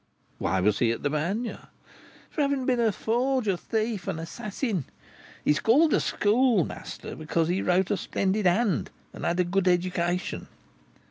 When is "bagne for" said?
1.11-2.41